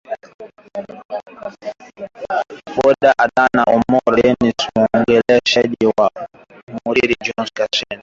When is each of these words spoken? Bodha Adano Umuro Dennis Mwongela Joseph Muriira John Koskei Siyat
Bodha 2.75 3.11
Adano 3.23 3.63
Umuro 3.75 4.09
Dennis 4.17 4.59
Mwongela 4.75 5.33
Joseph 5.49 6.17
Muriira 6.83 7.15
John 7.23 7.37
Koskei 7.43 7.67
Siyat 7.75 7.99